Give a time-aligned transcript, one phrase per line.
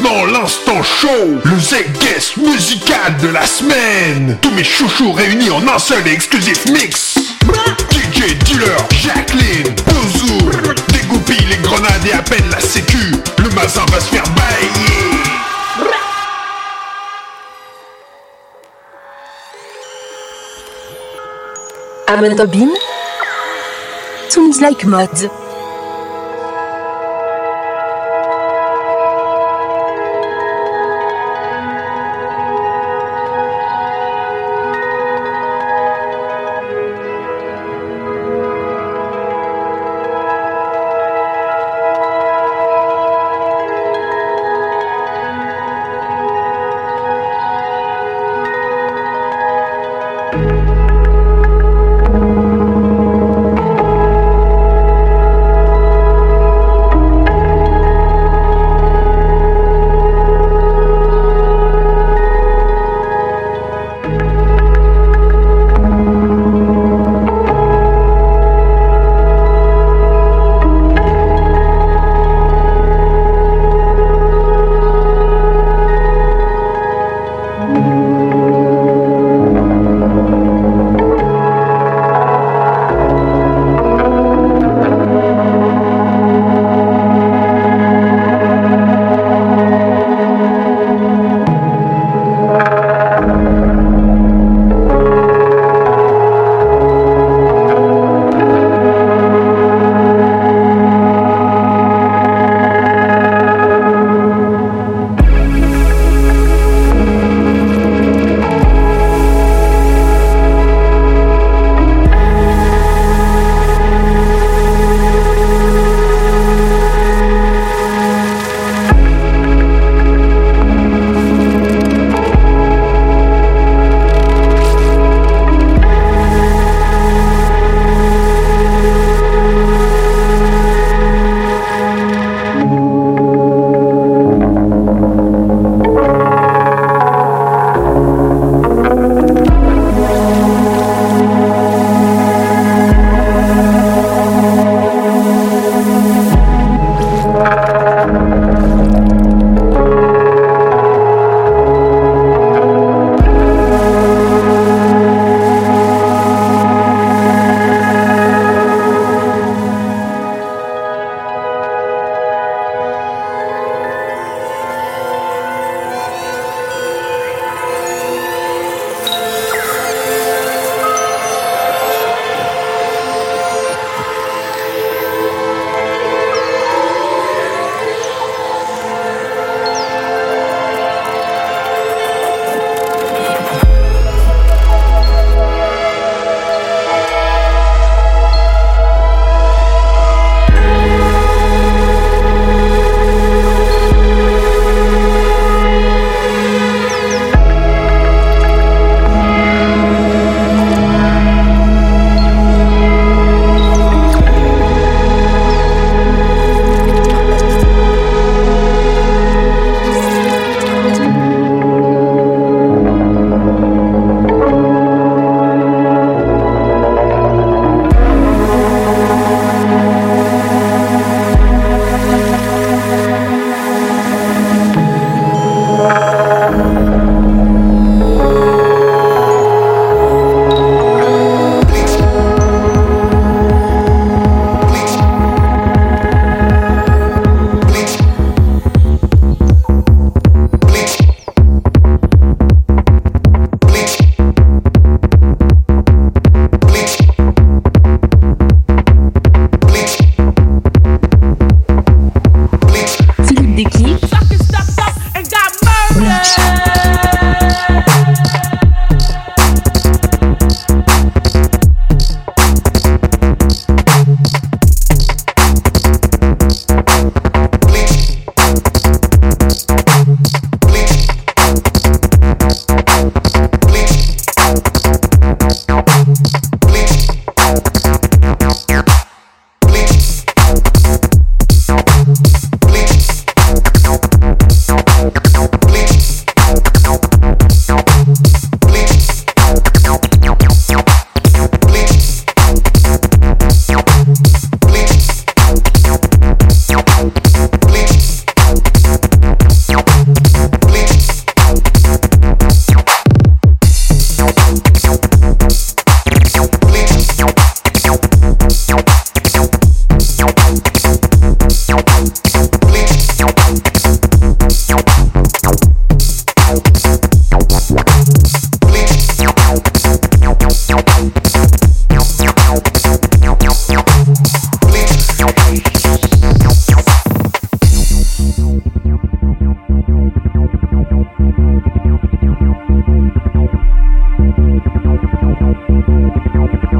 [0.00, 1.08] maintenant l'instant show,
[1.44, 4.38] le Z-Guest musical de la semaine.
[4.40, 7.18] Tous mes chouchous réunis en un seul et exclusif mix.
[7.90, 10.50] DJ Dealer, Jacqueline, Bouzou
[10.92, 13.12] Dégoupille les grenades et à peine la sécu.
[13.38, 15.20] Le mazin va se faire bailler.
[22.06, 22.68] Amon Tobin,
[24.28, 24.84] Sounds Like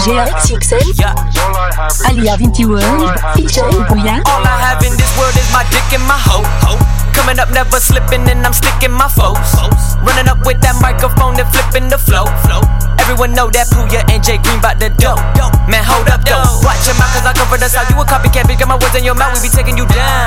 [0.00, 2.80] DJ Alex Simpson, 21,
[3.36, 4.24] featuring Booyah.
[4.24, 6.40] All I have in this world is my dick and my hoe.
[6.64, 6.80] Ho.
[7.12, 9.36] Coming up, never slipping, and I'm sticking my foes.
[10.00, 12.24] Running up with that microphone and flipping the flow.
[12.48, 12.89] flow.
[13.10, 13.60] Mods.
[19.50, 20.20] feels nice.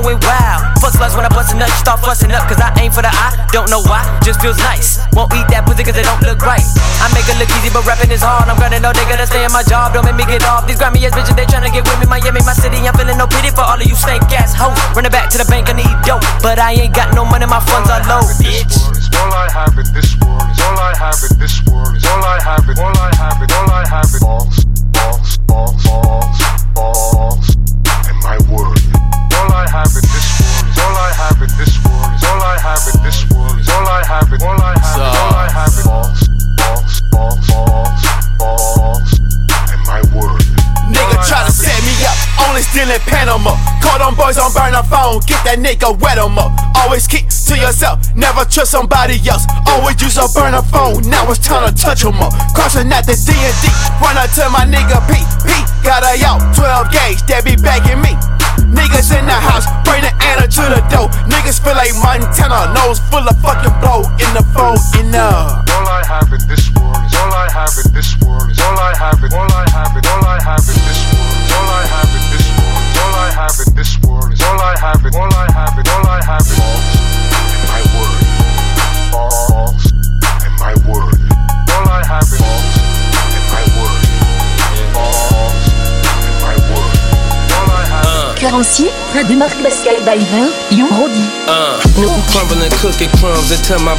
[0.00, 2.94] Won't eat that pussy cause I busting up, you start fussing up 'cause I ain't
[2.94, 6.04] for the eye, don't know why just feels nice Won't eat that pussy cuz it
[6.04, 6.64] don't look right.
[7.02, 8.48] I make it look easy, but rapping is hard.
[8.48, 9.92] I'm grinding all day, gotta stay in my job.
[9.92, 10.66] Don't make me get off.
[10.66, 12.06] These grimy ass bitches, they tryna get with me.
[12.06, 14.76] Miami, my city, I'm feeling no pity for all of you stank ass hoes.
[14.94, 16.22] Running back to the bank, I need dope.
[16.42, 18.78] But I ain't got no money, my funds are low, bitch.
[19.20, 22.24] All I have in this world is all I have in this world is all
[22.24, 26.38] I have in all I have in all I have in balls, balls, balls, balls,
[26.74, 27.46] balls,
[28.08, 28.78] and my word.
[29.36, 32.42] All I have in this world is all I have in this world is all
[32.42, 33.40] I have in this world
[33.70, 35.84] all I have it, all I have it, all I have it.
[35.84, 36.20] Balls,
[36.58, 38.02] balls, balls,
[38.38, 39.10] balls, balls,
[39.72, 40.42] and my word.
[40.90, 43.56] Nigga try to set me up, only stealing Panama.
[43.80, 46.52] Call them boys on burn a phone, get that nigga wet em up.
[46.76, 49.42] Always keep to yourself, never trust somebody else.
[49.66, 52.30] Always use a burner phone, now it's time to touch em up.
[52.54, 53.64] Crossing at the D&D,
[53.98, 55.18] run up to my nigga P.
[55.42, 55.50] P
[55.82, 58.14] got a yo, 12 gauge, that be begging me.
[58.70, 61.10] Niggas in the house, bring the Anna to the door.
[61.26, 65.26] Niggas feel like Montana, nose full of fucking blow in the phone, in the.
[88.50, 91.22] Currency, près de Marc Pascal Baïvin, You Brody.
[91.46, 91.78] Uh,
[93.84, 93.94] my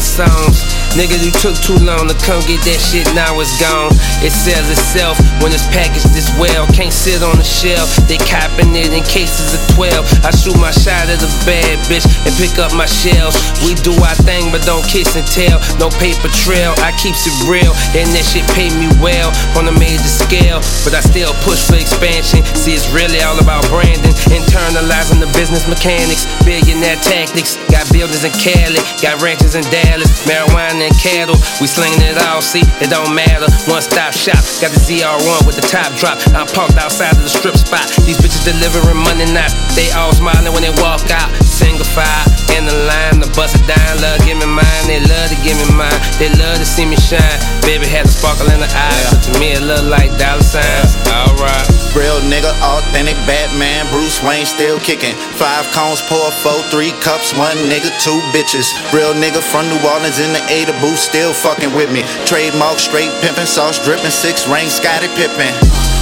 [0.00, 0.79] and.
[0.98, 3.94] Nigga, you took too long to come get that shit, now it's gone.
[4.26, 6.66] It sells itself when it's packaged this well.
[6.74, 10.26] Can't sit on the shelf, they copping it in cases of 12.
[10.26, 13.38] I shoot my shot at a bad bitch and pick up my shells.
[13.62, 15.62] We do our thing, but don't kiss and tell.
[15.78, 19.74] No paper trail, I keeps it real, and that shit pay me well on a
[19.78, 20.58] major scale.
[20.82, 22.42] But I still push for expansion.
[22.58, 27.62] See, it's really all about branding, internalizing the business mechanics, billionaire tactics.
[27.70, 31.36] Got buildings in Cali, got ranches in Dallas, marijuana and cattle.
[31.60, 33.48] We slinging it all, see, it don't matter.
[33.68, 36.18] One stop shop, got the ZR1 with the top drop.
[36.32, 37.86] I'm parked outside of the strip spot.
[38.04, 39.48] These bitches delivering money now.
[39.76, 41.28] They all smiling when they walk out.
[41.44, 44.00] Single file in the line, the bust it down.
[44.00, 44.84] Love, give me mine.
[44.88, 46.00] They love to give me mine.
[46.18, 47.38] They love to see me shine.
[47.62, 50.96] Baby had a sparkle in the eye, but to me it look like dollar signs.
[51.08, 51.79] Alright.
[51.92, 55.12] Real nigga, authentic Batman, Bruce Wayne still kicking.
[55.36, 58.72] Five cones, pour four, three cups, one nigga, two bitches.
[58.94, 62.02] Real nigga from New Orleans in the 80 the booth still fucking with me.
[62.24, 65.50] Trademark straight pimpin', sauce drippin', six ring Scottie Pippen.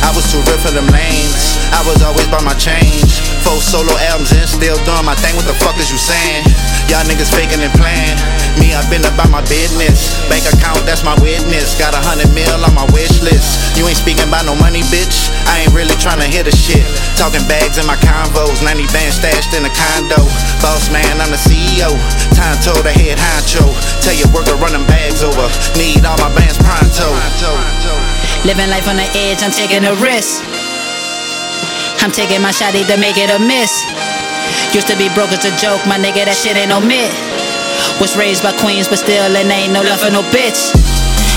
[0.04, 1.56] I was too real for them lanes.
[1.72, 3.37] I was always by my change.
[3.44, 5.34] Four solo albums and still doing my thing.
[5.38, 6.44] What the fuck is you saying?
[6.90, 8.16] Y'all niggas faking and playing.
[8.58, 10.18] Me, I've been about my business.
[10.26, 11.78] Bank account, that's my witness.
[11.78, 13.76] Got a hundred mil on my wish list.
[13.78, 15.30] You ain't speaking about no money, bitch.
[15.46, 16.82] I ain't really trying to hit a shit.
[17.14, 18.64] Talking bags in my convos.
[18.64, 20.18] 90 bands stashed in a condo.
[20.58, 21.94] Boss man, I'm the CEO.
[22.34, 23.62] Time told the head honcho.
[24.02, 25.46] Tell your worker running bags over.
[25.78, 27.14] Need all my bands pronto.
[28.42, 30.57] Living life on the edge, I'm taking a risk.
[32.08, 33.84] I'm taking my shot to make it a miss.
[34.72, 37.12] Used to be broke as a joke, my nigga, that shit ain't no myth.
[38.00, 40.72] Was raised by queens, but still it ain't no love for no bitch.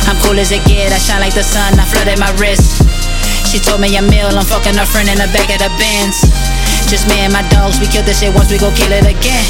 [0.08, 2.88] I'm cool as it get, I shine like the sun, I flooded my wrist.
[3.52, 6.24] She told me I'm ill, I'm fucking a friend in the back of the Benz.
[6.88, 9.44] Just me and my dogs, we killed this shit once, we go kill it again.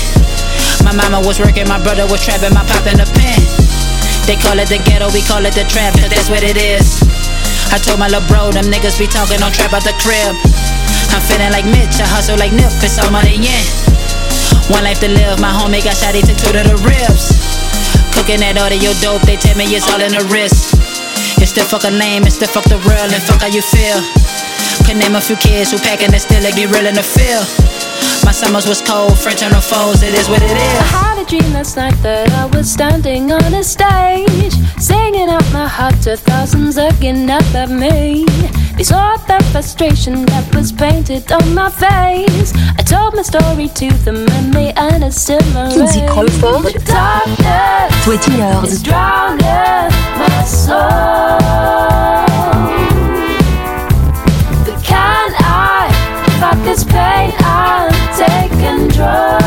[0.81, 3.37] My mama was working, my brother was trapping, my pop in the pen.
[4.25, 6.97] They call it the ghetto, we call it the trap, cause that's what it is.
[7.69, 10.33] I told my little bro, them niggas be talking on trap out the crib.
[11.11, 13.65] I'm feeling like Mitch, I hustle like Nip, it's all money in.
[14.71, 17.35] One life to live, my homie got shot, he took two to the ribs.
[18.15, 20.71] Cooking that audio dope, they tell me it's all in the wrist.
[21.43, 23.99] It's the fucking lame, it's the fuck the real, and fuck how you feel.
[24.87, 27.43] Could name a few kids who packing and still like be real in the field.
[28.23, 30.75] My summers was cold, French on the phones, it is what it is.
[30.79, 35.43] I had a dream last night that I was standing on a stage, singing out
[35.51, 38.23] my heart to thousands looking up at me.
[38.81, 42.51] They saw the frustration that was painted on my face.
[42.79, 46.63] I told my story to them and they understood my Kinsey Crawford.
[46.63, 48.65] But darkness Sweaty Lord.
[48.65, 51.38] is drowning my soul.
[54.65, 55.85] But can I
[56.39, 59.40] fight this pain and take control?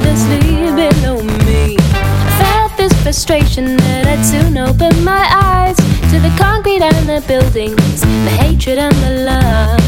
[0.00, 1.76] Asleep below me.
[1.78, 5.76] I felt this frustration that I'd soon open my eyes
[6.10, 9.80] to the concrete and the buildings, the hatred and the love.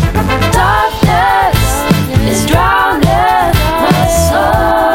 [0.52, 1.58] Darkness
[2.28, 4.93] is drowning my soul.